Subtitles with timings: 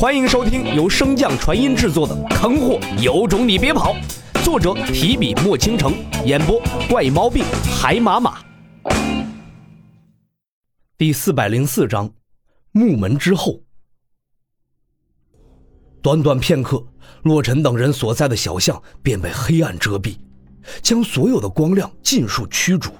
[0.00, 3.94] 欢迎收听由升降传音制作的《坑货有种你别跑》，
[4.42, 5.92] 作者提笔墨倾城，
[6.24, 6.58] 演播
[6.88, 7.44] 怪猫病
[7.78, 8.38] 海马马。
[10.96, 12.10] 第四百零四章，
[12.72, 13.60] 木门之后。
[16.00, 16.82] 短短片刻，
[17.24, 20.16] 洛尘等人所在的小巷便被黑暗遮蔽，
[20.80, 22.90] 将所有的光亮尽数驱逐。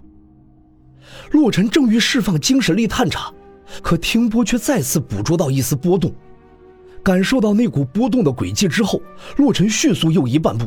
[1.31, 3.33] 洛尘正欲释放精神力探查，
[3.81, 6.13] 可听波却再次捕捉到一丝波动。
[7.03, 9.01] 感受到那股波动的轨迹之后，
[9.37, 10.67] 洛尘迅速右移半步，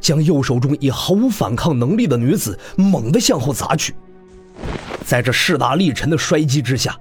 [0.00, 3.94] 将右手中已毫无反抗能力的女子猛地向后砸去。
[5.04, 6.98] 在这势大力沉的摔击之下，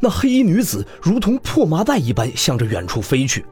[0.00, 3.44] 那黑衣女子如同破麻袋一般向着远处飞去，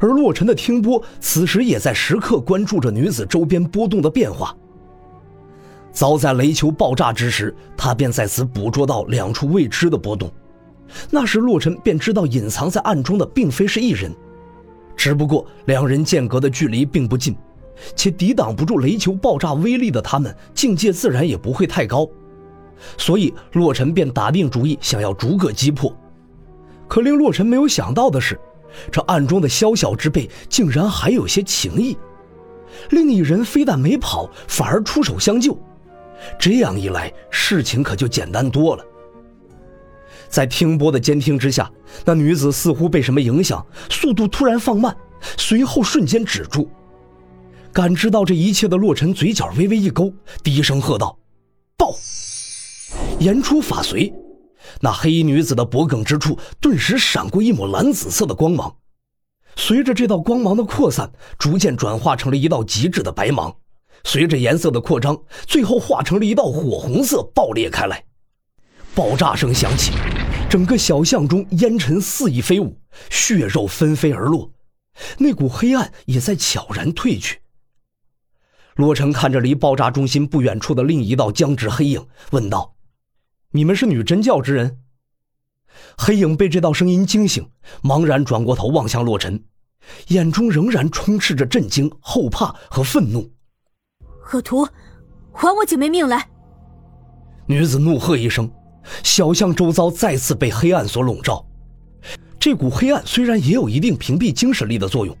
[0.00, 4.54] 而洛尘的听波此时也在时刻关注着女子周边波动的变化。
[5.92, 10.32] 早在雷球爆炸之时，他便在此捕捉到两处未知的波动。
[11.10, 14.14] 那时，洛尘便知道隐藏在暗中的并非是一人，
[14.96, 17.34] 只不过两人间隔的距离并不近，
[17.96, 22.06] 且抵挡不住雷球爆炸威力的他们，境界自然也不会太高，
[22.98, 25.94] 所以洛尘便打定主意想要逐个击破。
[26.88, 28.38] 可令洛尘没有想到的是，
[28.90, 31.96] 这暗中的宵小之辈竟然还有些情谊，
[32.90, 35.56] 另一人非但没跑，反而出手相救，
[36.38, 38.84] 这样一来，事情可就简单多了。
[40.32, 41.70] 在听波的监听之下，
[42.06, 44.96] 那女子似乎被什么影响，速度突然放慢，
[45.36, 46.70] 随后瞬间止住。
[47.70, 50.10] 感知到这一切的洛尘嘴角微微一勾，
[50.42, 51.18] 低声喝道
[51.76, 51.94] ：“爆！”
[53.20, 54.10] 言出法随，
[54.80, 58.74] 那黑衣女子的脖颈之处顿时闪过一抹蓝紫色的光芒，
[59.56, 63.54] 随着这道光芒的扩散，逐渐转化成了一道极致的白芒，
[64.04, 65.14] 随着颜色的扩张，
[65.46, 68.02] 最后化成了一道火红色，爆裂开来。
[68.94, 69.92] 爆炸声响起。
[70.52, 74.52] 整个小巷中烟尘肆意飞舞，血肉纷飞而落，
[75.16, 77.40] 那股黑暗也在悄然退去。
[78.74, 82.74] 洛尘看着离爆炸中心不远处的另一道僵直黑影，问道
[83.52, 84.80] ：“你们是女真教之人？”
[85.96, 87.48] 黑影被这道声音惊醒，
[87.82, 89.42] 茫然转过头望向洛尘，
[90.08, 93.32] 眼中仍然充斥着震惊、后怕和愤怒。
[94.30, 94.68] 恶徒，
[95.32, 96.28] 还我姐妹命来！
[97.46, 98.52] 女子怒喝一声。
[99.02, 101.44] 小巷周遭再次被黑暗所笼罩，
[102.38, 105.16] 这股黑暗虽然也有一定屏蔽精神力的作用，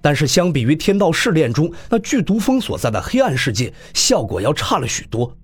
[0.00, 5.36] 但是相比于天道试炼中那剧毒蜂所在的黑暗世界，效果要差了许多。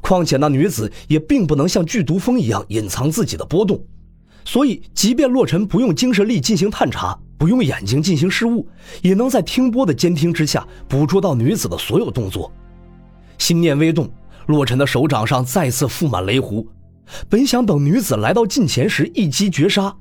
[0.00, 3.84] 况且那女子也并不能像剧毒蜂一样隐藏自己的波动，
[4.44, 8.66] 所以即便洛尘不用精神力进行探查，不用眼睛进行施物，
[9.02, 12.52] 也能在听波的监听之下捕捉到女子的所有动作。
[13.38, 14.08] 心念微动。
[14.46, 16.66] 洛尘的手掌上再次覆满雷弧，
[17.28, 19.94] 本想等女子来到近前时一击绝杀，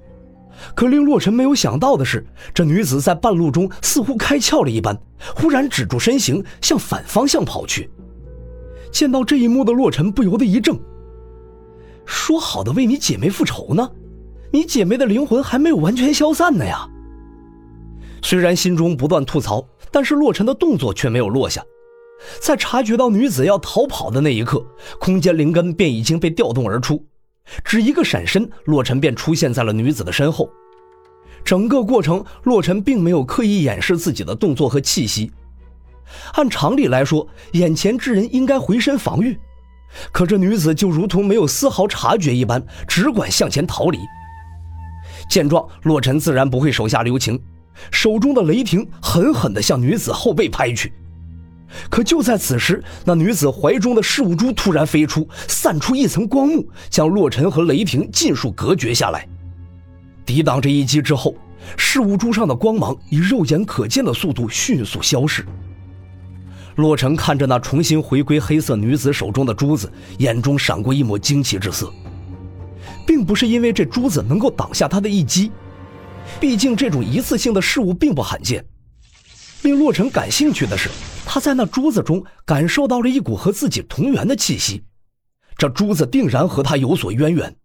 [0.76, 4.98] 可令洛尘没有想到的是，这女子在半路中似乎开窍了一般，
[5.36, 7.90] 忽然止住身形，向反方向跑去。
[8.92, 10.80] 见到这一幕的洛尘不由得一怔
[12.06, 13.90] ：“说好的为你姐妹复仇呢？
[14.52, 16.88] 你姐妹的灵魂还没有完全消散呢呀！”
[18.22, 21.64] 虽然心中不断吐槽，但是洛尘的动作却没有落下。
[22.40, 24.66] 在察觉到女子要逃跑的那一刻，
[25.00, 27.06] 空间灵根便已经被调动而出，
[27.64, 30.50] 只一个闪身，洛尘便出现在了女子的身后。
[31.44, 35.32] 整个过程，洛尘并没有刻意掩饰自己的动作和气息。
[36.34, 39.40] 按常理来说，眼前之人应该回身防御，
[40.12, 43.98] 可这女子就如同没有丝毫察觉一般，只管向前逃离。
[45.30, 47.42] 见状，洛尘自然不会手下留情，
[47.92, 50.94] 手中的雷霆狠狠地向女子后背拍去。
[51.90, 59.28] 可就在此时，那女子怀中的事物珠突然飞出，散出一层光幕，将洛尘和雷霆尽数隔绝下来。
[60.26, 61.36] 抵挡这一击之后，
[61.78, 65.46] 事物珠上的光芒以肉眼可见的速度迅速消逝。
[66.76, 71.92] 洛尘看着那重新回归黑色女子手中的珠子，眼中闪过一抹惊奇之色，
[73.06, 75.52] 并不是因为这珠子能够挡下他的一击，
[76.40, 78.66] 毕竟这种一次性的事物并不罕见。
[79.64, 80.90] 令洛尘感兴趣的是。
[81.34, 84.84] 他在那珠子中感受到了一股和自己同源的气息，
[85.56, 87.56] 这珠子定然和他有所渊源。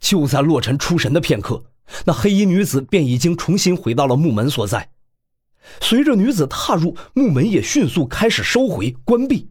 [0.00, 1.62] 就在洛尘出神的片刻，
[2.06, 4.88] 那黑衣女子便已经重新回到了木门所在。
[5.82, 9.50] 随着女子踏入，木门也迅速开始收回关闭。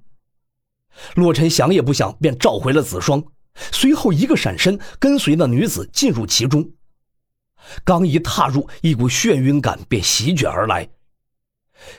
[1.13, 3.23] 洛尘想也不想，便召回了子双，
[3.71, 6.71] 随后一个闪身，跟随那女子进入其中。
[7.83, 10.89] 刚一踏入，一股眩晕感便席卷而来。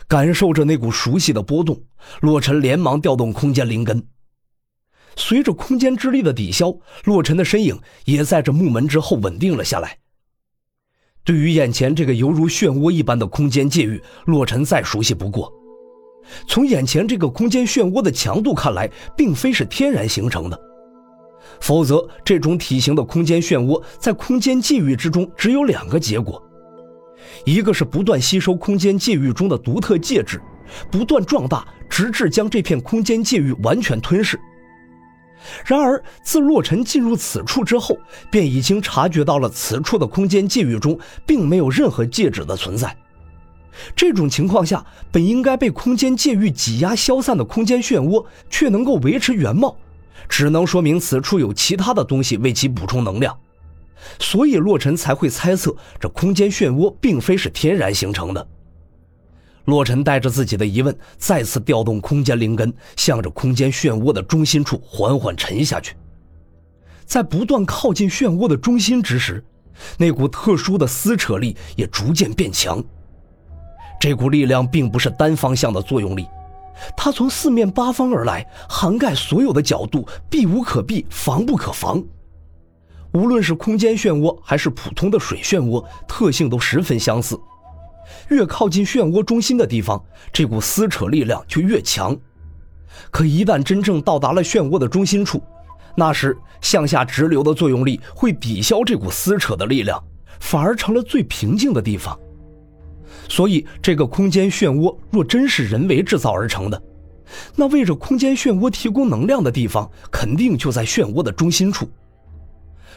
[0.08, 1.82] 感受着那股熟悉的波动，
[2.20, 4.06] 洛尘连忙调动空间灵根。
[5.16, 6.74] 随着空间之力的抵消，
[7.04, 9.98] 洛尘的身影也在这木门之后稳定了下来。
[11.24, 15.52] 对于眼前这个犹如漩涡一般的空间界域，洛尘再熟悉不过。
[16.48, 20.58] 从眼前这个空间漩涡的强度看来，并非是天然形成的，
[21.60, 26.42] 否则这种体型的空间漩涡在空间界域之中只有两个结果：
[27.44, 30.40] 一个是不断吸收空间界域中的独特介质，
[30.90, 34.38] 不断壮大，直至将这片空间界域完全吞噬。
[35.64, 37.98] 然而，自洛尘进入此处之后，
[38.30, 42.96] 便已经察觉到了此处的空间界域中并没有任何介质的存在。
[43.96, 49.76] 这种情况下，本应该被空间界域挤压消散的空间漩涡却能够维持原貌，
[50.28, 53.36] 只能说明此处有其他的东西为其补充能量。
[54.18, 58.46] 所以洛尘才会猜测，这空间漩涡并非是天然形成的。
[59.66, 65.94] 洛尘带着自己的疑问，再次调动空间灵根，向着空间漩涡的中心处缓缓沉下去。
[67.04, 69.44] 在不断靠近漩涡的中心之时，
[69.98, 72.82] 那股特殊的撕扯力也逐渐变强。
[74.00, 76.26] 这股力量并不是单方向的作用力，
[76.96, 82.02] 它从四面八方而来，涵盖所有的角度，避无可避，防不可防。
[83.12, 87.38] 无论是空间漩涡还是普通的水漩涡，特性都十分相似。
[88.28, 92.16] 越靠近漩涡中心的地方，这股撕扯力量就越强。
[93.10, 95.42] 可一旦真正到达了漩涡的中心处，
[95.94, 100.02] 那时向下直流的作用力会抵消这股撕扯的力量，
[100.40, 102.18] 反而成了最平静的地方。
[103.28, 106.82] 所以，这个空间漩涡若真是人为制造而成的，
[107.56, 111.88] 那为着空间漩涡提供能量的地方，肯定就在漩涡的中心处。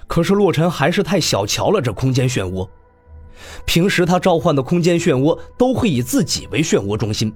[0.08, 2.68] 可是洛尘还是太小瞧了这空间漩涡。
[3.66, 7.34] 平时他召唤的空间漩涡都会以自己为漩涡中心，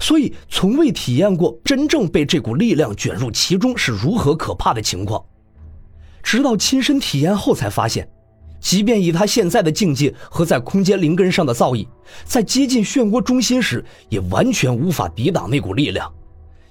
[0.00, 5.22] 所以从未体验过真正被这股力量卷入其中是如何可怕的情况。
[6.22, 8.08] 直到亲身体验后，才发现。
[8.60, 11.86] 即便以他现在的境界和在空间灵根上的造诣，
[12.24, 16.10] 在接近漩涡中心时，也完全无法抵挡那股力量。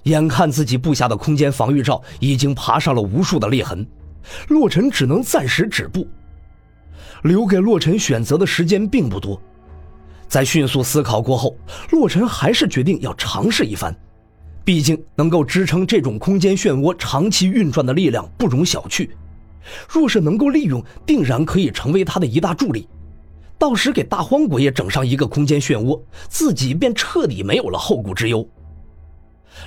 [0.04, 3.86] 眼看自己布下的空间防御罩已经爬上了无数的裂痕，
[4.48, 6.08] 洛尘只能暂时止步。
[7.24, 9.42] 留给洛尘选择的时间并不多，
[10.28, 11.56] 在迅速思考过后，
[11.92, 13.96] 洛尘还是决定要尝试一番。
[14.66, 19.10] 毕竟能够支撑这种空间漩涡长期运转的力量不容小觑。
[19.88, 22.88] 若是能够利用，定然可以成为他的一大助力。
[23.58, 28.46] 到时给大荒国也整上一个空间漩涡，自己便彻底没有了后顾之忧。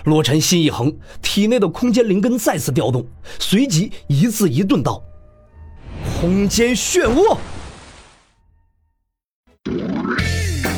[0.05, 3.07] 洛尘心一横，体内的空间灵根再次调动，
[3.39, 5.03] 随即一字一顿道
[6.21, 7.37] ：“空间漩涡。”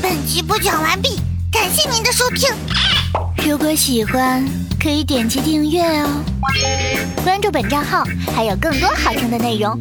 [0.00, 1.20] 本集播讲完毕，
[1.52, 2.48] 感谢您的收听。
[3.46, 4.44] 如果喜欢，
[4.80, 6.24] 可以点击订阅哦，
[7.24, 9.78] 关注本账号还有更多好听的内容，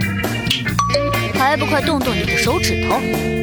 [1.34, 3.37] 还不快动动你的手指头！